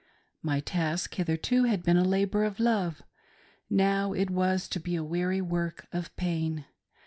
[0.41, 3.03] My task hitherto had been a labor of love;
[3.69, 6.65] now it was to be a weary work of pain.